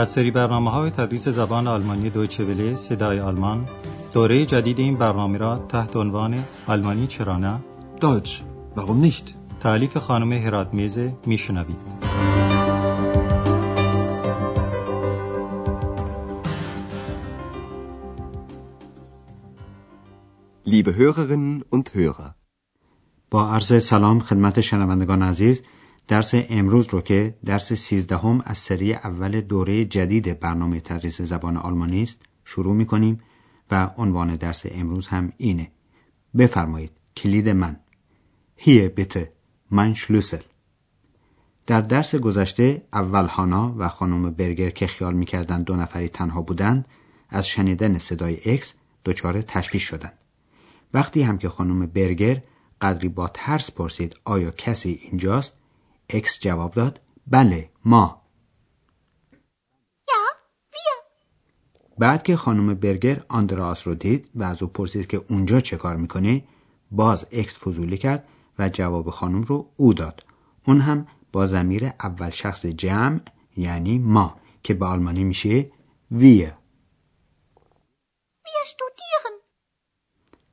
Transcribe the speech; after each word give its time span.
از 0.00 0.08
سری 0.08 0.30
برنامه 0.30 0.70
های 0.70 0.90
تدریس 0.90 1.28
زبان 1.28 1.66
آلمانی 1.66 2.10
دویچه 2.10 2.44
وله 2.44 2.74
صدای 2.74 3.20
آلمان 3.20 3.68
دوره 4.14 4.46
جدید 4.46 4.78
این 4.78 4.96
برنامه 4.96 5.38
را 5.38 5.58
تحت 5.58 5.96
عنوان 5.96 6.44
آلمانی 6.66 7.06
چرا 7.06 7.38
نه؟ 7.38 7.60
Deutsch, 8.00 8.30
warum 8.76 9.04
nicht? 9.04 9.34
تعلیف 9.60 9.96
خانم 9.96 10.32
هرات 10.32 10.74
میزه 10.74 11.12
میشنوید. 11.26 11.76
Liebe 20.66 20.92
Hörerinnen 20.94 21.64
und 21.70 21.90
Hörer, 21.94 22.34
با 23.30 23.48
عرض 23.48 23.84
سلام 23.84 24.20
خدمت 24.20 24.60
شنوندگان 24.60 25.22
عزیز 25.22 25.62
درس 26.08 26.30
امروز 26.34 26.88
رو 26.88 27.00
که 27.00 27.34
درس 27.44 27.72
سیزدهم 27.72 28.42
از 28.44 28.58
سری 28.58 28.94
اول 28.94 29.40
دوره 29.40 29.84
جدید 29.84 30.40
برنامه 30.40 30.80
تدریس 30.80 31.22
زبان 31.22 31.56
آلمانی 31.56 32.02
است 32.02 32.22
شروع 32.44 32.74
می 32.74 32.86
کنیم 32.86 33.20
و 33.70 33.90
عنوان 33.96 34.36
درس 34.36 34.62
امروز 34.70 35.08
هم 35.08 35.32
اینه. 35.36 35.70
بفرمایید 36.38 36.90
کلید 37.16 37.48
من. 37.48 37.76
هیه 38.56 38.88
بیته 38.88 39.30
من 39.70 39.94
شلوسل 39.94 40.40
در 41.66 41.80
درس 41.80 42.14
گذشته 42.14 42.82
اول 42.92 43.26
هانا 43.26 43.74
و 43.78 43.88
خانم 43.88 44.30
برگر 44.30 44.70
که 44.70 44.86
خیال 44.86 45.14
می‌کردند 45.14 45.64
دو 45.64 45.76
نفری 45.76 46.08
تنها 46.08 46.42
بودند 46.42 46.84
از 47.28 47.48
شنیدن 47.48 47.98
صدای 47.98 48.38
اکس 48.52 48.74
دچار 49.04 49.42
تشویش 49.42 49.82
شدند. 49.82 50.18
وقتی 50.94 51.22
هم 51.22 51.38
که 51.38 51.48
خانم 51.48 51.86
برگر 51.86 52.42
قدری 52.80 53.08
با 53.08 53.28
ترس 53.34 53.70
پرسید 53.70 54.16
آیا 54.24 54.50
کسی 54.50 55.00
اینجاست 55.02 55.52
اکس 56.10 56.40
جواب 56.40 56.74
داد. 56.74 57.00
بله 57.26 57.70
ما. 57.84 58.22
wir. 60.72 61.00
بعد 61.98 62.22
که 62.22 62.36
خانم 62.36 62.74
برگر 62.74 63.24
آندراس 63.28 63.88
رو 63.88 63.94
دید 63.94 64.30
و 64.34 64.42
از 64.42 64.62
او 64.62 64.68
پرسید 64.68 65.06
که 65.06 65.24
اونجا 65.28 65.60
چه 65.60 65.76
کار 65.76 65.96
می‌کنه 65.96 66.44
باز 66.90 67.26
اکس 67.32 67.58
فضولی 67.58 67.98
کرد 67.98 68.28
و 68.58 68.68
جواب 68.68 69.10
خانم 69.10 69.42
رو 69.42 69.72
او 69.76 69.94
داد. 69.94 70.24
اون 70.66 70.80
هم 70.80 71.06
با 71.32 71.46
ضمیر 71.46 71.84
اول 71.86 72.30
شخص 72.30 72.66
جمع 72.66 73.20
یعنی 73.56 73.98
ما 73.98 74.40
که 74.62 74.74
به 74.74 74.86
آلمانی 74.86 75.24
میشه 75.24 75.72
ویه. 76.10 76.54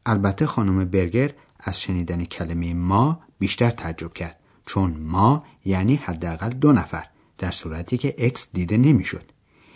البته 0.05 0.45
خانم 0.45 0.85
برگر 0.85 1.33
از 1.59 1.81
شنیدن 1.81 2.25
کلمه 2.25 2.73
ما 2.73 3.21
بیشتر 3.39 3.69
تعجب 3.69 4.13
کرد. 4.13 4.46
چون 4.67 4.97
ما 4.97 5.43
یعنی 5.65 5.95
حداقل 5.95 6.49
دو 6.49 6.73
نفر 6.73 7.05
در 7.37 7.51
صورتی 7.51 7.97
که 7.97 8.15
اکس 8.17 8.47
دیده 8.53 8.77
نمی‌شد. 8.77 9.31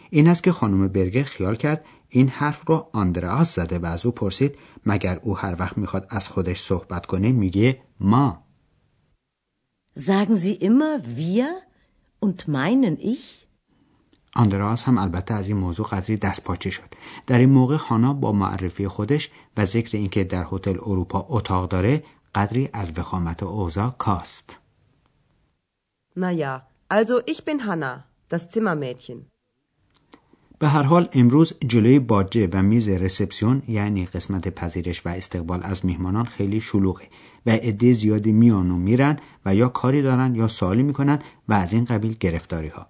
این 0.10 0.28
است 0.28 0.44
که 0.44 0.52
خانم 0.52 0.88
برگر 0.88 1.24
خیال 1.24 1.56
کرد 1.56 1.86
این 2.10 2.28
حرف 2.28 2.64
رو 2.68 2.90
آندراس 2.94 3.56
زده 3.56 3.80
و 3.80 3.86
از 3.86 4.06
او 4.06 4.12
پرسید 4.12 4.58
مگر 4.86 5.20
او 5.24 5.38
هر 5.38 5.56
وقت 5.60 5.78
می‌خواد 5.78 6.08
از 6.10 6.28
خودش 6.28 6.62
صحبت 6.62 7.06
کنه 7.06 7.32
میگه 7.32 7.82
ما. 8.00 8.44
Sagen 10.00 10.36
Sie 10.36 10.56
immer 10.70 10.94
wir 11.18 11.50
und 12.26 12.48
meinen 12.48 12.98
ich? 13.16 13.48
آندراس 14.36 14.84
هم 14.84 14.98
البته 14.98 15.34
از 15.34 15.48
این 15.48 15.58
موضوع 15.58 15.88
قدری 15.88 16.18
دست 16.18 16.44
پاچه 16.44 16.70
شد. 16.70 16.94
در 17.28 17.40
این 17.40 17.50
موقع 17.50 17.78
خانا 17.78 18.14
با 18.14 18.32
معرفی 18.32 18.88
خودش 18.88 19.30
و 19.58 19.66
ذکر 19.66 19.98
اینکه 19.98 20.24
در 20.24 20.48
هتل 20.52 20.78
اروپا 20.86 21.26
اتاق 21.30 21.70
داره 21.70 22.04
قدری 22.36 22.70
از 22.74 22.92
وخامت 22.98 23.44
اوضاع 23.44 23.90
کاست. 23.90 24.61
Na 26.16 26.30
also 26.90 27.22
ich 27.26 27.46
bin 27.46 27.66
Hanna, 27.66 28.06
das 28.30 28.50
Zimmermädchen. 28.50 29.28
به 30.60 30.68
هر 30.68 30.84
حال 30.84 31.08
امروز 31.14 31.54
جلوی 31.68 32.00
باجه 32.00 32.50
و 32.54 32.62
میز 32.62 32.90
رسپسیون 32.90 33.62
یعنی 33.68 34.06
قسمت 34.06 34.50
پذیرش 34.50 35.06
و 35.06 35.10
استقبال 35.10 35.60
از 35.64 35.86
میهمانان 35.86 36.26
خیلی 36.26 36.60
شلوغه 36.60 37.08
و 37.46 37.50
عده 37.50 37.94
زیادی 37.94 38.32
میان 38.32 38.72
و 38.72 38.78
میرن 38.78 39.18
و 39.46 39.56
یا 39.56 39.70
کاری 39.70 40.02
دارن 40.02 40.36
یا 40.36 40.48
سوالی 40.48 40.84
می‌کنن 40.84 41.20
و 41.50 41.54
از 41.54 41.74
این 41.74 41.86
قبیل 41.86 42.16
گرفتاری 42.20 42.68
ها 42.68 42.88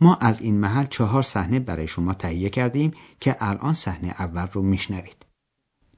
ما 0.00 0.14
از 0.14 0.40
این 0.40 0.60
محل 0.60 0.86
چهار 0.86 1.22
صحنه 1.22 1.58
برای 1.58 1.88
شما 1.88 2.14
تهیه 2.14 2.48
کردیم 2.48 2.92
که 3.20 3.36
الان 3.40 3.74
صحنه 3.74 4.08
اول 4.08 4.46
رو 4.52 4.62
میشنوید 4.62 5.26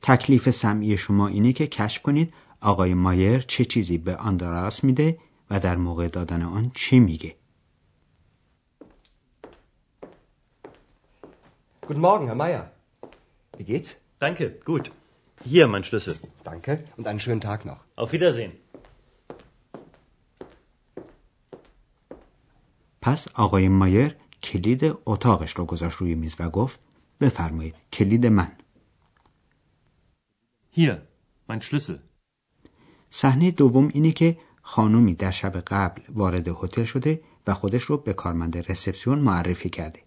تکلیف 0.03 0.51
سمعی 0.51 0.97
شما 0.97 1.29
اینه 1.29 1.53
که 1.53 1.67
کشف 1.67 2.03
کنید 2.03 2.35
آقای 2.61 2.95
مایر 2.95 3.39
چه 3.39 3.65
چیزی 3.65 3.99
به 3.99 4.17
آندراس 4.17 4.85
میده 4.85 5.19
و 5.53 5.61
در 5.61 5.77
موقع 5.77 6.09
دادن 6.09 6.43
آن 6.43 6.71
چی 6.75 7.01
میگه 7.01 7.37
guten 11.87 12.01
Morgen, 12.01 12.27
Herr 12.31 12.41
Meier. 12.45 12.65
Wie 13.59 13.67
geht's? 13.73 13.91
Danke, 14.25 14.45
gut. 14.71 14.85
Hier 15.45 15.67
mein 15.75 15.85
Schlüssel. 15.89 16.15
Danke 16.51 16.73
und 16.97 17.05
einen 17.11 17.21
schönen 17.25 17.43
Tag 17.49 17.61
noch. 17.71 17.81
Auf 17.97 18.13
Wiedersehen. 18.13 18.53
پس 23.01 23.29
آقای 23.35 23.69
مایر 23.69 24.17
کلید 24.43 24.95
اتاقش 25.07 25.51
رو 25.51 25.65
گذاشت 25.65 25.97
روی 25.97 26.15
میز 26.15 26.37
و 26.39 26.51
گفت 26.51 26.81
بفرمایید 27.21 27.75
کلید 27.93 28.27
من 28.27 28.53
Hier, 30.77 30.97
mein 31.49 31.61
Schlüssel. 31.61 31.99
صحنه 33.11 33.51
دوم 33.51 33.89
اینه 33.93 34.13
که 34.13 34.37
خانومی 34.63 35.15
در 35.15 35.31
شب 35.31 35.57
قبل 35.57 36.03
وارد 36.09 36.49
هتل 36.49 36.85
شده 36.85 37.21
و 37.47 37.55
خودش 37.55 37.83
رو 37.83 37.97
به 37.97 38.13
کارمند 38.13 38.71
رسپسیون 38.71 39.19
معرفی 39.19 39.71
کرده 39.71 40.01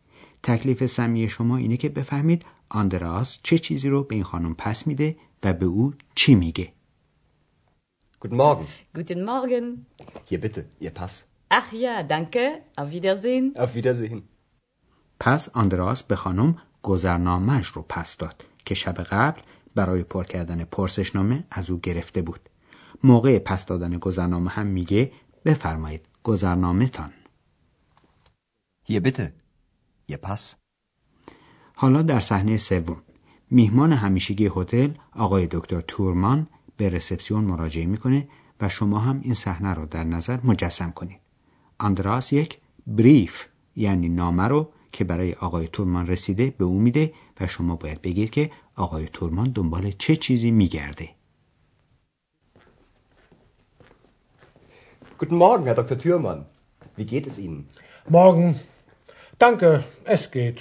تکلیف 0.44 0.86
سمی 0.86 1.30
شما 1.30 1.58
اینه 1.58 1.78
که 1.78 1.90
بفهمید 1.90 2.46
آندراس 2.70 3.40
چه 3.44 3.58
چیزی 3.58 3.90
رو 3.90 4.04
به 4.04 4.16
این 4.16 4.24
خانم 4.24 4.56
پس 4.56 4.88
میده 4.88 5.16
و 5.44 5.54
به 5.54 5.66
او 5.66 5.94
چی 6.16 6.36
میگه 6.36 6.74
Guten 8.22 8.38
Morgen. 8.38 8.68
Guten 8.98 9.22
Morgen. 9.32 9.66
Hier 10.30 10.40
bitte, 10.46 10.62
Ihr 10.80 10.94
Pass. 11.00 11.14
Ach 11.50 11.70
ja, 11.72 11.96
danke. 12.14 12.44
Auf 12.76 12.90
Wiedersehen. 12.92 13.54
Auf 13.58 13.76
Wiedersehen. 13.76 14.22
پس 15.20 15.50
آندراس 15.50 16.04
به 16.04 16.16
خانم 16.16 16.58
گذرنامهش 16.84 17.68
رو 17.68 17.86
پس 17.90 18.18
داد 18.18 18.44
که 18.66 18.76
شب 18.76 19.04
قبل 19.04 19.42
برای 19.76 20.04
پر 20.04 20.24
کردن 20.24 20.64
پرسشنامه 20.64 21.44
از 21.52 21.70
او 21.70 21.80
گرفته 21.80 22.22
بود 22.22 22.50
موقع 23.04 23.40
پس 23.40 23.66
دادن 23.66 23.98
گذرنامه 23.98 24.50
هم 24.50 24.68
میگه 24.68 25.12
بفرمایید 25.46 26.02
گذرنامه 26.24 26.88
تان 26.88 27.12
Hier 28.88 29.02
bitte, 29.02 29.34
Ihr 30.12 30.18
Pass. 30.18 30.56
حالا 31.76 32.02
در 32.02 32.20
صحنه 32.20 32.58
سوم 32.58 33.02
میهمان 33.52 33.94
همیشگی 33.94 34.52
هتل 34.56 34.90
آقای 35.12 35.48
دکتر 35.52 35.82
تورمان 35.82 36.48
به 36.78 36.90
رسپسیون 36.90 37.44
مراجعه 37.44 37.86
می‌کنه 37.86 38.28
و 38.62 38.70
شما 38.70 39.00
هم 39.00 39.20
این 39.24 39.34
صحنه 39.34 39.74
رو 39.74 39.86
در 39.86 40.04
نظر 40.04 40.40
مجسم 40.44 40.92
کنید. 40.92 41.20
آندراس 41.80 42.34
یک 42.34 42.58
بریف 42.88 43.46
یعنی 43.76 44.10
نامه 44.10 44.44
رو 44.44 44.70
که 44.92 45.04
برای 45.04 45.34
آقای 45.34 45.68
تورمان 45.68 46.08
رسیده 46.08 46.56
به 46.58 46.66
او 46.66 46.80
میده 46.80 47.14
و 47.40 47.48
شما 47.48 47.76
باید 47.76 48.02
بگید 48.02 48.30
که 48.30 48.52
آقای 48.76 49.06
تورمان 49.06 49.52
دنبال 49.52 49.92
چه 49.92 50.16
چیزی 50.16 50.52
میگرده. 50.52 51.15
Guten 55.18 55.38
Morgen, 55.38 55.64
Herr 55.64 55.76
Dr. 55.76 55.98
Thürmann. 55.98 56.46
Wie 56.98 57.06
geht 57.06 57.26
es 57.26 57.40
Ihnen? 57.40 57.70
Morgen. 58.10 58.60
Danke, 59.40 59.86
es 60.04 60.30
geht. 60.30 60.60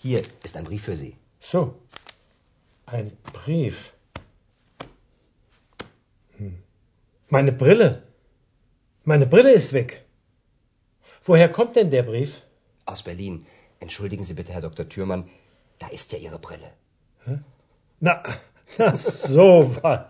Hier 0.00 0.22
ist 0.42 0.56
ein 0.56 0.64
Brief 0.64 0.82
für 0.82 0.96
Sie. 0.96 1.16
So. 1.38 1.76
Ein 2.86 3.16
Brief. 3.32 3.92
Hm. 6.36 6.58
Meine 7.28 7.52
Brille. 7.52 8.02
Meine 9.04 9.26
Brille 9.26 9.52
ist 9.52 9.72
weg. 9.72 10.04
Woher 11.22 11.48
kommt 11.48 11.76
denn 11.76 11.92
der 11.92 12.02
Brief? 12.02 12.42
Aus 12.86 13.04
Berlin. 13.04 13.46
Entschuldigen 13.78 14.24
Sie 14.24 14.34
bitte, 14.34 14.52
Herr 14.52 14.62
Dr. 14.62 14.88
Thürmann. 14.88 15.30
Da 15.78 15.86
ist 15.86 16.10
ja 16.10 16.18
Ihre 16.18 16.40
Brille. 16.40 16.72
Na, 18.00 18.20
na 18.78 18.96
so 18.96 19.76
was. 19.80 20.06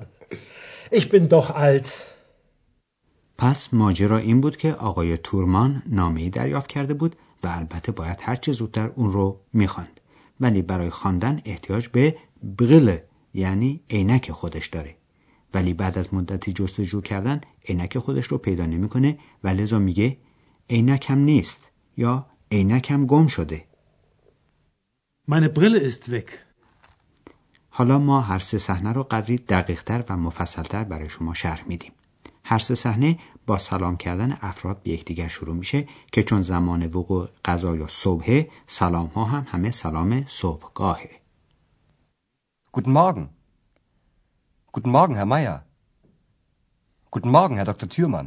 Ich 0.90 1.10
bin 1.10 1.28
doch 1.28 1.50
alt. 1.50 2.15
پس 3.38 3.74
ماجرا 3.74 4.18
این 4.18 4.40
بود 4.40 4.56
که 4.56 4.72
آقای 4.72 5.16
تورمان 5.16 5.82
نامه‌ای 5.86 6.30
دریافت 6.30 6.66
کرده 6.66 6.94
بود 6.94 7.16
و 7.44 7.48
البته 7.48 7.92
باید 7.92 8.18
هر 8.20 8.36
چه 8.36 8.52
زودتر 8.52 8.90
اون 8.94 9.10
رو 9.10 9.40
می‌خواند. 9.52 10.00
ولی 10.40 10.62
برای 10.62 10.90
خواندن 10.90 11.42
احتیاج 11.44 11.88
به 11.88 12.16
بغل 12.58 12.96
یعنی 13.34 13.80
عینک 13.90 14.32
خودش 14.32 14.66
داره. 14.66 14.96
ولی 15.54 15.74
بعد 15.74 15.98
از 15.98 16.14
مدتی 16.14 16.52
جستجو 16.52 17.00
کردن 17.00 17.40
عینک 17.68 17.98
خودش 17.98 18.26
رو 18.26 18.38
پیدا 18.38 18.66
نمی‌کنه 18.66 19.18
و 19.44 19.48
لذا 19.48 19.78
میگه 19.78 20.16
عینکم 20.70 21.18
نیست 21.18 21.70
یا 21.96 22.26
عینکم 22.52 23.06
گم 23.06 23.26
شده. 23.26 23.64
Meine 25.30 25.48
Brille 25.48 25.80
ist 25.90 26.10
weg. 26.10 26.30
حالا 27.70 27.98
ما 27.98 28.20
هر 28.20 28.38
سه 28.38 28.58
صحنه 28.58 28.92
رو 28.92 29.02
قدری 29.02 29.36
دقیقتر 29.36 30.04
و 30.08 30.16
مفصلتر 30.16 30.84
برای 30.84 31.08
شما 31.08 31.34
شرح 31.34 31.64
میدیم. 31.68 31.92
هر 32.48 32.58
سه 32.58 32.74
صحنه 32.74 33.18
با 33.46 33.58
سلام 33.58 33.96
کردن 33.96 34.38
افراد 34.40 34.82
به 34.82 34.90
یکدیگر 34.90 35.28
شروع 35.28 35.54
میشه 35.54 35.88
که 36.12 36.22
چون 36.22 36.42
زمان 36.42 36.86
وقوع 36.86 37.28
غذا 37.44 37.76
یا 37.76 37.86
صبح 37.86 38.44
سلام 38.66 39.06
ها 39.06 39.24
هم 39.24 39.46
همه 39.48 39.70
سلام 39.70 40.24
صبحگاهه 40.26 41.10
Guten 42.76 42.92
Morgen. 42.98 43.26
Guten 44.74 44.90
Morgen, 44.96 45.16
Herr 45.20 45.30
Meier. 45.32 45.58
Guten 47.14 47.30
Morgen, 47.36 47.56
Herr 47.58 47.68
Dr. 47.72 47.88
Thürmann. 47.94 48.26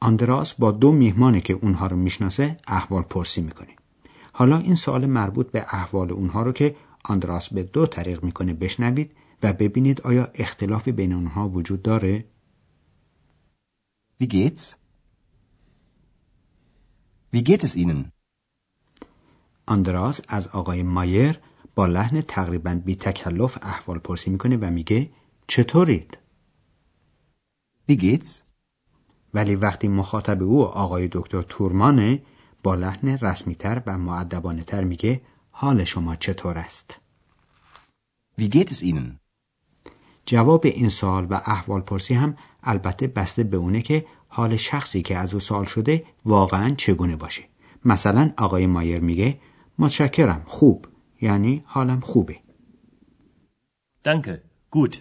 آندراس 0.00 0.54
با 0.54 0.70
دو 0.70 0.92
میهمانی 0.92 1.40
که 1.40 1.52
اونها 1.52 1.86
رو 1.86 1.96
می‌شناسه 1.96 2.56
احوال 2.66 3.02
پرسی 3.02 3.40
می‌کنه 3.40 3.76
حالا 4.32 4.58
این 4.58 4.74
سوال 4.74 5.06
مربوط 5.06 5.50
به 5.50 5.66
احوال 5.68 6.12
اونها 6.12 6.42
رو 6.42 6.52
که 6.52 6.76
آندراس 7.04 7.52
به 7.52 7.62
دو 7.62 7.86
طریق 7.86 8.24
می‌کنه 8.24 8.54
بشنوید 8.54 9.12
و 9.42 9.52
ببینید 9.52 10.00
آیا 10.00 10.28
اختلافی 10.34 10.92
بین 10.92 11.12
اونها 11.12 11.48
وجود 11.48 11.82
داره 11.82 12.24
Wie 14.20 14.28
geht's? 14.28 14.76
Wie 17.30 17.44
geht 17.44 17.62
es 17.62 17.76
Ihnen? 17.76 18.12
آندراس 19.66 20.20
از 20.28 20.48
آقای 20.48 20.82
مایر 20.82 21.40
با 21.74 21.86
لحن 21.86 22.20
تقریبا 22.20 22.74
بی 22.84 22.96
تکلف 22.96 23.58
احوال 23.62 23.98
پرسی 23.98 24.30
می‌کنه 24.30 24.56
و 24.56 24.70
میگه 24.70 25.10
چطورید؟ 25.46 26.18
Wie 27.90 27.94
geht's? 27.94 28.28
ولی 29.34 29.54
وقتی 29.54 29.88
مخاطب 29.88 30.42
او 30.42 30.64
آقای 30.64 31.08
دکتر 31.12 31.42
تورمانه 31.42 32.22
با 32.62 32.74
لحن 32.74 33.08
رسمیتر 33.08 33.82
و 33.86 33.98
معدبانه 33.98 34.62
تر 34.62 34.84
میگه 34.84 35.20
حال 35.50 35.84
شما 35.84 36.16
چطور 36.16 36.58
است؟ 36.58 37.00
Wie 38.40 38.48
geht 38.48 38.70
es 38.70 38.82
Ihnen? 38.82 39.18
جواب 40.26 40.66
این 40.66 40.88
سوال 40.88 41.26
و 41.30 41.34
احوال 41.34 41.80
پرسی 41.80 42.14
هم 42.14 42.36
البته 42.62 43.06
بسته 43.06 43.44
به 43.44 43.56
اونه 43.56 43.82
که 43.82 44.04
حال 44.28 44.56
شخصی 44.56 45.02
که 45.02 45.16
از 45.16 45.34
او 45.34 45.40
سوال 45.40 45.64
شده 45.64 46.04
واقعا 46.24 46.74
چگونه 46.74 47.16
باشه 47.16 47.42
مثلا 47.84 48.32
آقای 48.36 48.66
مایر 48.66 49.00
میگه 49.00 49.38
متشکرم 49.78 50.42
خوب 50.46 50.86
یعنی 51.20 51.62
حالم 51.66 52.00
خوبه 52.00 52.36
Danke. 54.04 54.34
Gut. 54.74 54.96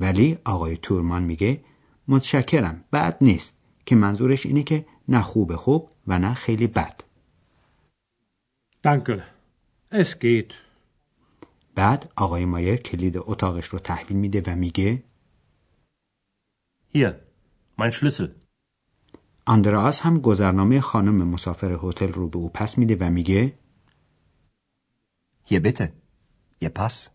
ولی 0.00 0.38
آقای 0.44 0.76
تورمان 0.76 1.22
میگه 1.22 1.60
متشکرم 2.08 2.84
بد 2.92 3.16
نیست 3.20 3.56
که 3.86 3.96
منظورش 3.96 4.46
اینه 4.46 4.62
که 4.62 4.86
نه 5.08 5.22
خوب 5.22 5.56
خوب 5.56 5.90
و 6.06 6.18
نه 6.18 6.34
خیلی 6.34 6.66
بد 6.66 7.00
Danke. 8.86 9.20
Es 9.92 10.14
geht. 10.20 10.54
بعد 11.74 12.12
آقای 12.16 12.44
مایر 12.44 12.76
کلید 12.76 13.16
اتاقش 13.18 13.66
رو 13.66 13.78
تحویل 13.78 14.18
میده 14.18 14.42
و 14.46 14.56
میگه 14.56 15.02
Hier. 16.96 17.12
Mein 17.76 17.92
Schlüssel. 17.92 18.28
آندراس 19.46 20.00
هم 20.00 20.18
گذرنامه 20.18 20.80
خانم 20.80 21.28
مسافر 21.28 21.78
هتل 21.82 22.12
رو 22.12 22.28
به 22.28 22.38
او 22.38 22.48
پس 22.48 22.78
میده 22.78 22.96
و 23.00 23.10
میگه 23.10 23.58
Hier 25.50 25.60
bitte. 25.60 25.84
Ihr 26.64 26.70
Pass. 26.78 27.08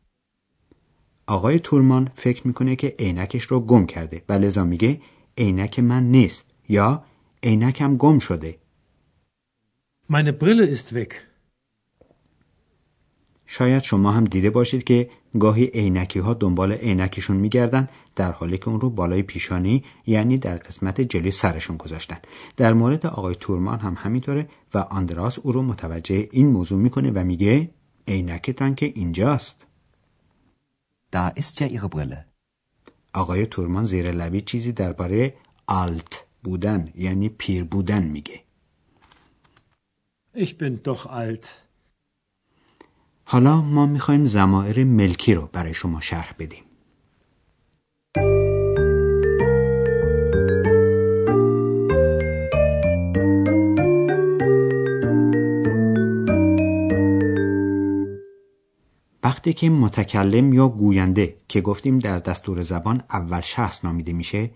آقای 1.28 1.60
تورمان 1.60 2.12
فکر 2.16 2.48
می‌کنه 2.48 2.76
که 2.76 2.96
عینکش 3.00 3.44
رو 3.44 3.60
گم 3.60 3.86
کرده 3.86 4.24
و 4.30 4.34
لذا 4.34 4.64
میگه 4.64 5.02
عینک 5.38 5.80
من 5.80 6.04
نیست 6.04 6.52
یا 6.70 7.06
عینکم 7.44 7.98
گم 7.98 8.20
شده 8.20 8.60
Meine 10.10 10.32
Brille 10.32 10.78
ist 10.78 10.94
weg. 10.94 11.14
شاید 13.46 13.84
شما 13.84 14.12
هم 14.12 14.26
دیده 14.26 14.50
باشید 14.50 14.84
که 14.84 15.10
گاهی 15.40 15.66
عینکی 15.66 16.20
ها 16.20 16.34
دنبال 16.34 16.72
عینکشون 16.72 17.38
میگردن 17.38 17.88
در 18.16 18.32
حالی 18.32 18.58
که 18.58 18.70
اون 18.70 18.82
رو 18.82 18.90
بالای 18.90 19.22
پیشانی 19.22 19.84
یعنی 20.06 20.38
در 20.38 20.58
قسمت 20.58 21.02
جلوی 21.02 21.32
سرشون 21.32 21.78
گذاشتن 21.78 22.18
در 22.58 22.74
مورد 22.74 23.06
آقای 23.06 23.36
تورمان 23.36 23.80
هم 23.80 23.94
همینطوره 23.98 24.50
و 24.74 24.78
آندراس 24.78 25.40
او 25.40 25.52
رو 25.52 25.62
متوجه 25.64 26.30
این 26.32 26.48
موضوع 26.48 26.80
می‌کنه 26.80 27.12
و 27.12 27.24
میگه 27.24 27.70
عینکتان 28.08 28.76
که 28.76 28.86
اینجاست 28.86 29.56
Da 31.16 31.28
ist 31.36 31.60
ja 31.60 31.68
Ihre 31.68 31.90
Brille. 31.90 32.26
آقای 33.14 33.46
تورمان 33.46 33.86
زیر 33.86 34.12
لبی 34.12 34.42
چیزی 34.42 34.72
درباره 34.72 35.34
آلت 35.68 36.26
بودن 36.44 36.90
یعنی 36.96 37.30
پیر 37.30 37.64
بودن 37.64 38.04
میگه 38.04 38.44
Ich 40.36 40.58
bin 40.58 40.84
doch 40.84 41.06
alt. 41.06 41.61
حالا 43.32 43.62
ما 43.62 43.86
می‌خوایم 43.86 44.26
زمائر 44.26 44.84
ملکی 44.84 45.34
رو 45.34 45.50
برای 45.54 45.74
شما 45.74 46.02
شرح 46.02 46.34
بدیم. 46.40 46.64
وقتی 59.24 59.54
که 59.54 59.70
متکلم 59.70 60.54
یا 60.54 60.68
گوینده 60.68 61.36
که 61.48 61.62
گفتیم 61.62 62.00
در 62.00 62.20
دستور 62.20 62.62
زبان 62.62 63.04
اول 63.10 63.42
شخص 63.42 63.86
نامیده 63.86 64.14
میشه 64.14 64.52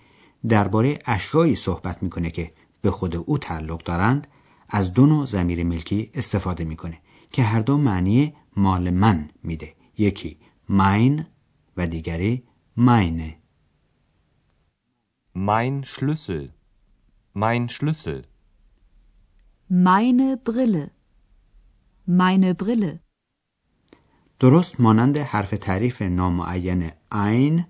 درباره 0.49 0.99
اشیایی 1.05 1.55
صحبت 1.55 2.03
می‌کنه 2.03 2.29
که 2.29 2.51
به 2.81 2.91
خود 2.91 3.15
او 3.15 3.37
تعلق 3.37 3.83
دارند 3.83 4.27
از 4.69 4.93
دو 4.93 5.05
نوع 5.05 5.25
ضمیر 5.25 5.63
ملکی 5.63 6.11
استفاده 6.13 6.63
می‌کنه. 6.63 6.97
که 7.35 7.43
هر 7.43 7.59
دو 7.59 7.77
معنی 7.77 8.33
مال 8.57 8.89
من 8.89 9.29
میده 9.43 9.75
یکی 9.97 10.37
مین 10.69 11.25
و 11.77 11.87
دیگری 11.87 12.43
ماینه 12.77 13.37
Mein 15.47 15.83
Schlüssel. 15.83 16.43
Mein 17.33 17.63
Schlüssel. 17.75 18.19
Meine 19.67 20.37
Brille. 20.47 20.85
Meine 22.07 22.55
Brille. 22.55 22.99
درست 24.39 24.81
مانند 24.81 25.17
حرف 25.17 25.49
تعریف 25.49 26.01
نامعین 26.01 26.91
عین 27.11 27.65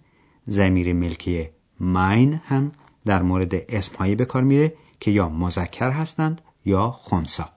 ضمیر 0.50 0.94
ملکی 0.94 1.50
مین 1.80 2.34
هم 2.34 2.72
در 3.06 3.22
مورد 3.22 3.54
اسمهایی 3.54 4.16
به 4.16 4.26
کار 4.26 4.44
میره 4.44 4.74
که 5.00 5.12
یا 5.12 5.30
مذکر 5.30 5.90
هستند 5.90 6.42
یا 6.66 6.92
خونسا 6.92 7.55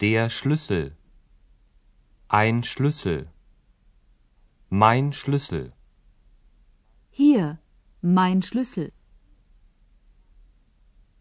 Der 0.00 0.28
Schlüssel. 0.28 0.94
Ein 2.28 2.62
Schlüssel. 2.62 3.30
Mein 4.68 5.14
Schlüssel. 5.14 5.72
Hier. 7.10 7.58
Mein 8.02 8.42
Schlüssel. 8.42 8.92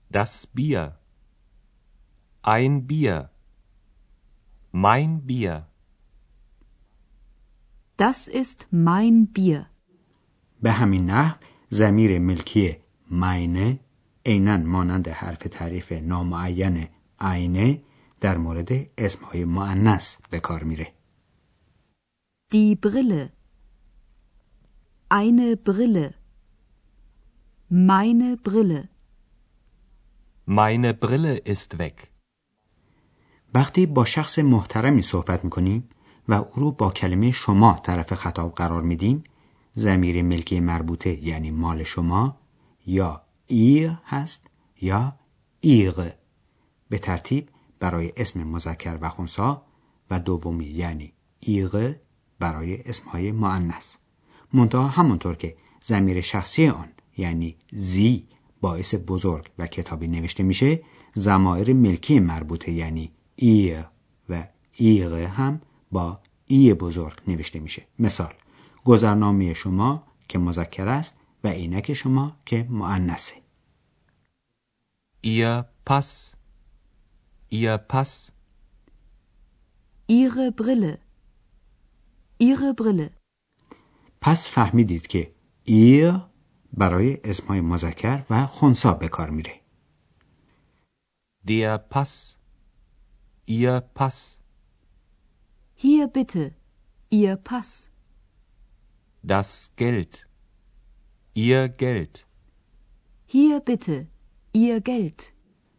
Das 0.09 0.45
Bier. 0.47 0.99
Ein 2.41 2.85
Bier. 2.85 3.29
Mein 4.73 5.25
Bier. 5.25 5.67
Das 7.95 8.27
ist 8.27 8.67
mein 8.71 9.27
Bier. 9.27 9.69
به 10.61 10.71
همین 10.71 11.05
نحو 11.05 11.35
ضمیر 11.73 12.19
ملکی 12.19 12.77
مینه 13.11 13.79
عینا 14.25 14.57
مانند 14.57 15.07
حرف 15.07 15.37
تعریف 15.37 15.91
نامعین 15.91 16.87
عینه 17.19 17.81
در 18.20 18.38
مورد 18.38 18.68
اسمهای 18.98 19.44
معنس 19.44 20.16
به 20.30 20.40
کار 20.40 20.62
میره 20.62 20.92
Die 22.52 22.74
Brille. 22.84 23.22
Eine 25.08 25.56
Brille. 25.66 26.06
Meine 27.70 28.36
Brille. 28.46 28.88
Meine 30.58 30.94
Brille 30.94 31.34
ist 31.54 31.78
weg. 31.78 32.06
وقتی 33.54 33.86
با 33.86 34.04
شخص 34.04 34.38
محترمی 34.38 35.02
صحبت 35.02 35.44
می‌کنیم 35.44 35.88
و 36.28 36.32
او 36.32 36.52
رو 36.54 36.72
با 36.72 36.90
کلمه 36.90 37.30
شما 37.30 37.80
طرف 37.82 38.14
خطاب 38.14 38.54
قرار 38.54 38.82
میدیم 38.82 39.24
ضمیر 39.76 40.22
ملکی 40.22 40.60
مربوطه 40.60 41.24
یعنی 41.24 41.50
مال 41.50 41.82
شما 41.82 42.36
یا 42.86 43.22
ایر 43.46 43.90
هست 44.04 44.46
یا 44.80 45.16
ایغ 45.60 46.12
به 46.88 46.98
ترتیب 46.98 47.48
برای 47.80 48.12
اسم 48.16 48.42
مذکر 48.42 48.98
و 49.00 49.08
خونسا 49.08 49.62
و 50.10 50.20
دومی 50.20 50.64
یعنی 50.64 51.12
ایغ 51.40 51.94
برای 52.38 52.82
اسمهای 52.82 53.32
معنس 53.32 53.96
منتها 54.52 54.88
همونطور 54.88 55.36
که 55.36 55.56
ضمیر 55.84 56.20
شخصی 56.20 56.68
آن 56.68 56.88
یعنی 57.16 57.56
زی 57.72 58.26
باعث 58.60 58.94
بزرگ 59.06 59.50
و 59.58 59.66
کتابی 59.66 60.08
نوشته 60.08 60.42
میشه 60.42 60.82
زمایر 61.14 61.72
ملکی 61.72 62.20
مربوطه 62.20 62.72
یعنی 62.72 63.12
ایر 63.36 63.84
و 64.28 64.46
ایغ 64.72 65.12
هم 65.12 65.60
با 65.92 66.20
ای 66.46 66.74
بزرگ 66.74 67.20
نوشته 67.28 67.60
میشه 67.60 67.86
مثال 67.98 68.34
گذرنامه 68.84 69.54
شما 69.54 70.04
که 70.28 70.38
مذکر 70.38 70.88
است 70.88 71.16
و 71.44 71.48
عینک 71.48 71.92
شما 71.92 72.36
که 72.46 72.66
مؤنثه 72.70 73.34
Ihr 75.22 75.64
Pass. 75.84 76.39
Ihr 77.52 77.78
Pass. 77.78 78.30
Ihre 80.06 80.52
Brille. 80.52 81.00
Ihre 82.38 82.74
Brille. 82.74 83.10
پس 84.20 84.48
فهمیدید 84.48 85.06
که 85.06 85.34
ایر 85.64 86.14
برای 86.72 87.18
اسمهای 87.24 87.60
مذکر 87.60 88.24
و 88.30 88.46
خونسا 88.46 88.94
به 88.94 89.08
کار 89.08 89.30
میره. 89.30 89.60
Der 91.46 91.78
Pass. 91.94 92.36
Ihr 93.48 93.80
Pass. 93.94 94.38
Hier 95.76 96.06
bitte. 96.06 96.54
Ihr 97.10 97.36
Pass. 97.36 97.90
Das 99.26 99.70
Geld. 99.76 100.26
Ihr 101.34 101.68
Geld. 101.68 102.26
Hier 103.26 103.60
bitte. 103.60 104.06
Ihr 104.54 104.80
Geld. 104.80 105.32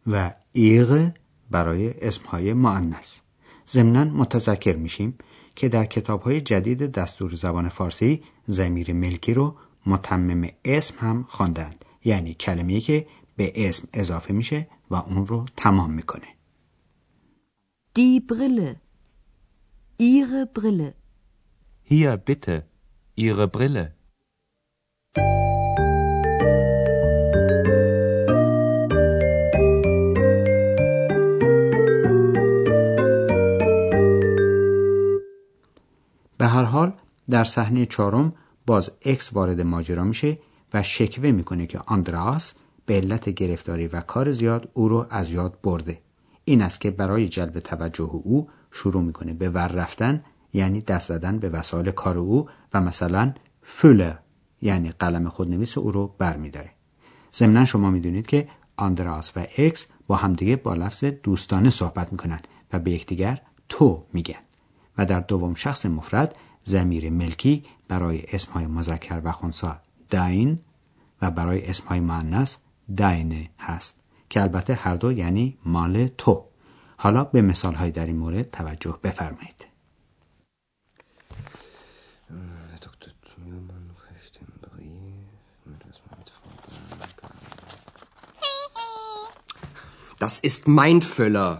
و 0.06 0.34
ایغ 0.52 1.10
برای 1.52 2.06
اسمهای 2.08 2.52
معنس 2.52 3.20
ضمنا 3.68 4.04
متذکر 4.04 4.76
میشیم 4.76 5.18
که 5.56 5.68
در 5.68 5.84
کتابهای 5.84 6.40
جدید 6.40 6.92
دستور 6.92 7.34
زبان 7.34 7.68
فارسی 7.68 8.22
زمیر 8.46 8.92
ملکی 8.92 9.34
رو 9.34 9.56
متمم 9.86 10.48
اسم 10.64 10.94
هم 10.98 11.24
خواندند 11.28 11.84
یعنی 12.04 12.34
کلمه‌ای 12.34 12.80
که 12.80 13.06
به 13.36 13.68
اسم 13.68 13.88
اضافه 13.92 14.34
میشه 14.34 14.68
و 14.90 14.94
اون 14.94 15.26
رو 15.26 15.46
تمام 15.56 15.90
می‌کنه 15.90 16.26
Die 17.98 18.20
Brille. 18.30 18.70
Ihre 19.98 20.42
Brille. 20.56 20.90
Hier 21.92 22.16
bitte. 22.28 22.56
Ihre 23.24 23.46
Brille. 23.56 23.84
هر 36.62 36.68
حال 36.68 36.92
در 37.30 37.44
صحنه 37.44 37.86
چهارم 37.86 38.32
باز 38.66 38.90
اکس 39.04 39.32
وارد 39.32 39.60
ماجرا 39.60 40.04
میشه 40.04 40.38
و 40.74 40.82
شکوه 40.82 41.30
می‌کنه 41.30 41.66
که 41.66 41.78
آندراس 41.86 42.54
به 42.86 42.94
علت 42.94 43.28
گرفتاری 43.28 43.86
و 43.86 44.00
کار 44.00 44.32
زیاد 44.32 44.68
او 44.74 44.88
رو 44.88 45.06
از 45.10 45.32
یاد 45.32 45.58
برده. 45.62 46.00
این 46.44 46.62
است 46.62 46.80
که 46.80 46.90
برای 46.90 47.28
جلب 47.28 47.60
توجه 47.60 48.10
او 48.24 48.48
شروع 48.70 49.02
می‌کنه 49.02 49.32
به 49.32 49.50
ور 49.50 49.68
رفتن 49.68 50.24
یعنی 50.52 50.80
دست 50.80 51.08
زدن 51.08 51.38
به 51.38 51.48
وسایل 51.48 51.90
کار 51.90 52.18
او 52.18 52.48
و 52.74 52.80
مثلا 52.80 53.34
Füller 53.62 54.14
یعنی 54.60 54.90
قلم 54.90 55.28
خودنویس 55.28 55.78
او 55.78 55.92
رو 55.92 56.14
برمیداره. 56.18 56.70
ضمنا 57.34 57.64
شما 57.64 57.90
می‌دونید 57.90 58.26
که 58.26 58.48
آندراس 58.76 59.32
و 59.36 59.46
اکس 59.58 59.86
با 60.06 60.16
همدیگه 60.16 60.56
با 60.56 60.74
لفظ 60.74 61.04
دوستانه 61.04 61.70
صحبت 61.70 62.12
می‌کنن 62.12 62.40
و 62.72 62.78
به 62.78 62.90
یکدیگر 62.90 63.40
تو 63.68 64.04
میگن. 64.12 64.40
و 64.98 65.06
در 65.06 65.20
دوم 65.20 65.54
شخص 65.54 65.86
مفرد 65.86 66.34
زمیر 66.64 67.10
ملکی 67.10 67.64
برای 67.88 68.22
اسمهای 68.32 68.66
مذکر 68.66 69.20
و 69.24 69.32
خونسا 69.32 69.80
داین 70.10 70.58
و 71.22 71.30
برای 71.30 71.66
اسمهای 71.70 72.00
معنس 72.00 72.56
داینه 72.96 73.50
هست 73.58 74.00
که 74.30 74.42
البته 74.42 74.74
هر 74.74 74.96
دو 74.96 75.12
یعنی 75.12 75.58
مال 75.64 76.08
تو 76.18 76.44
حالا 76.96 77.24
به 77.24 77.42
مثال 77.42 77.90
در 77.90 78.06
این 78.06 78.16
مورد 78.16 78.50
توجه 78.50 78.98
بفرمایید 79.02 79.72
Das 90.22 90.38
ist 90.38 90.68
mein 90.68 91.02
Füller. 91.02 91.50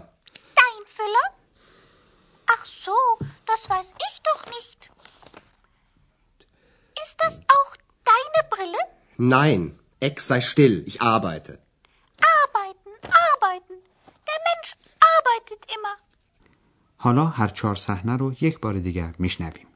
Dein 0.61 0.81
Füller? 0.97 1.27
Ach 2.55 2.65
so, 2.85 2.97
das 3.45 3.69
weiß 3.69 3.93
ich 4.07 4.15
doch 4.29 4.45
nicht. 4.55 4.89
Ist 7.03 7.17
das 7.19 7.41
auch 7.55 7.71
deine 8.11 8.49
Brille? 8.49 8.81
Nein, 9.31 9.79
Ex 9.99 10.27
sei 10.27 10.41
still, 10.41 10.83
ich 10.85 11.01
arbeite. 11.01 11.53
Arbeiten, 12.41 12.91
arbeiten. 13.27 13.75
Der 14.29 14.39
Mensch 14.47 14.69
arbeitet 15.15 15.61
immer. 15.75 15.95
حالا 16.97 17.25
هر 17.25 17.47
چهار 17.47 17.75
صحنه 17.75 18.17
رو 18.17 18.33
یک 18.41 18.59
بار 18.59 18.73
دیگر 18.73 19.13
میشنویم 19.19 19.67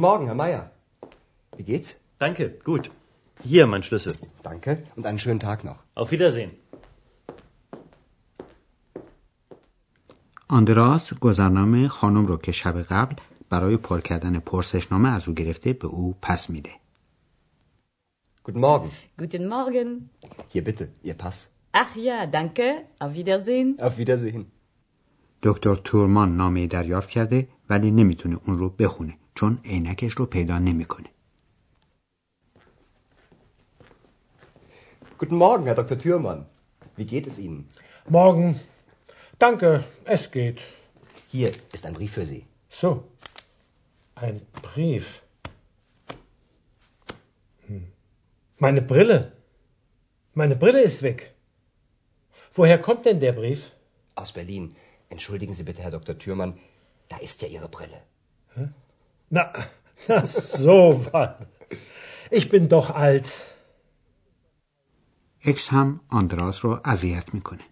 Guten 0.00 0.12
Morgen, 0.12 0.26
Herr 0.30 0.40
Meier. 0.44 0.70
Wie 1.58 1.66
geht's? 1.70 1.88
Danke, 2.18 2.44
gut. 2.68 2.84
Hier 3.44 3.66
mein 3.66 3.82
Schlüssel. 3.82 4.14
Danke 4.42 4.70
und 4.96 5.04
einen 5.04 5.18
schönen 5.18 5.40
Tag 5.40 5.58
noch. 5.62 5.80
Auf 5.94 6.10
Wiedersehen. 6.10 6.52
آندراس 10.48 11.14
گذرنامه 11.14 11.88
خانم 11.88 12.26
رو 12.26 12.36
که 12.36 12.52
شب 12.52 12.82
قبل 12.82 13.16
برای 13.48 13.76
پر 13.76 14.00
کردن 14.00 14.38
پرسشنامه 14.38 15.08
از 15.08 15.28
او 15.28 15.34
گرفته 15.34 15.72
به 15.72 15.86
او 15.86 16.14
پس 16.22 16.50
میده. 16.50 16.70
Guten 18.44 18.60
Morgen. 18.60 18.90
Guten 19.18 19.48
Morgen. 19.48 20.10
Hier 20.54 20.64
bitte, 20.64 20.88
Ihr 21.04 21.14
Pass. 21.14 21.50
Ach 21.74 21.96
ja, 21.96 22.26
danke. 22.26 22.84
Auf 23.00 23.14
Wiedersehen. 23.14 23.78
Auf 23.80 23.98
Wiedersehen. 23.98 24.44
دکتر 25.42 25.74
تورمان 25.74 26.36
نامه 26.36 26.66
دریافت 26.66 27.10
کرده 27.10 27.48
ولی 27.70 27.90
نمی‌تونه 27.90 28.38
اون 28.46 28.58
رو 28.58 28.68
بخونه 28.68 29.19
چون 29.35 29.59
عینکش 29.65 30.13
رو 30.13 30.25
پیدا 30.25 30.59
نمیکنه. 30.59 31.09
Guten 35.17 35.37
Morgen, 35.37 35.65
Herr 35.65 35.75
Dr. 35.75 35.97
Thürmann. 35.97 36.45
Wie 36.97 37.05
geht 37.05 37.25
es 37.27 37.39
Ihnen? 37.39 37.69
Morgen. 38.09 38.59
Danke, 39.39 39.69
es 40.03 40.29
geht. 40.31 40.59
Hier 41.29 41.51
ist 41.73 41.85
ein 41.85 41.93
Brief 41.93 42.13
für 42.17 42.25
Sie. 42.25 42.45
So. 42.69 42.89
Ein 44.15 44.41
Brief. 44.61 45.21
Hm. 47.67 47.87
Meine 48.57 48.81
Brille. 48.81 49.31
Meine 50.33 50.55
Brille 50.55 50.81
ist 50.81 51.01
weg. 51.01 51.19
Woher 52.53 52.77
kommt 52.81 53.05
denn 53.05 53.19
der 53.19 53.33
Brief? 53.33 53.71
Aus 54.15 54.31
Berlin. 54.33 54.75
Entschuldigen 55.09 55.53
Sie 55.53 55.63
bitte, 55.63 55.81
Herr 55.81 55.91
Dr. 55.91 56.17
Thürmann. 56.17 56.59
Da 57.09 57.17
ist 57.17 57.41
ja 57.41 57.47
Ihre 57.47 57.69
Brille. 57.69 58.01
Na, 59.31 59.53
na 60.07 60.27
so 60.27 61.05
was. 61.11 61.29
Ich 62.31 62.49
bin 62.49 62.67
doch 62.69 62.89
alt. 62.89 63.27
اکس 65.45 65.69
هم 65.69 65.99
آندراس 66.09 66.65
رو 66.65 66.79
اذیت 66.85 67.33
میکنه. 67.33 67.63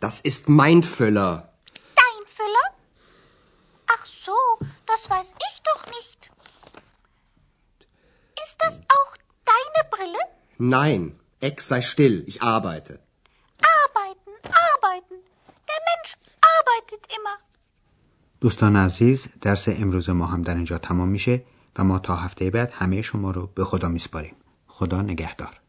Das 0.00 0.20
ist 0.20 0.48
mein 0.48 0.82
Füller. 0.82 1.49
Nein, 10.61 11.01
Ex 11.39 11.69
sei 11.69 11.81
still, 11.81 12.23
ich 12.27 12.43
arbeite. 12.43 12.99
Arbeiten, 13.79 14.33
arbeiten. 14.69 15.15
Der 15.69 15.79
Mensch 15.89 16.11
arbeitet 16.55 17.03
immer. 17.17 17.37
دوستان 18.41 18.75
عزیز 18.75 19.27
درس 19.41 19.69
امروز 19.69 20.09
ما 20.09 20.25
هم 20.25 20.41
در 20.41 20.55
اینجا 20.55 20.77
تمام 20.77 21.09
میشه 21.09 21.43
و 21.77 21.83
ما 21.83 21.99
تا 21.99 22.15
هفته 22.15 22.49
بعد 22.49 22.71
همه 22.71 23.01
شما 23.01 23.31
رو 23.31 23.49
به 23.55 23.63
خدا 23.63 23.87
میسپاریم. 23.87 24.35
خدا 24.67 25.01
نگهدار. 25.01 25.61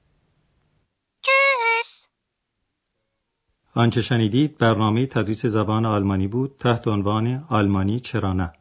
آنچه 3.74 4.00
شنیدید 4.00 4.58
برنامه 4.58 5.06
تدریس 5.06 5.46
زبان 5.46 5.86
آلمانی 5.86 6.28
بود 6.28 6.56
تحت 6.58 6.88
عنوان 6.88 7.44
آلمانی 7.48 8.00
چرا 8.00 8.32
نه 8.32 8.52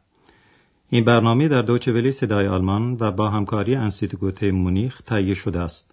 این 0.88 1.04
برنامه 1.04 1.48
در 1.48 1.62
دوچه 1.62 1.92
ولی 1.92 2.12
صدای 2.12 2.46
آلمان 2.46 2.96
و 3.00 3.12
با 3.12 3.30
همکاری 3.30 3.74
انسیتگوت 3.74 4.42
مونیخ 4.42 5.02
تهیه 5.02 5.34
شده 5.34 5.60
است. 5.60 5.92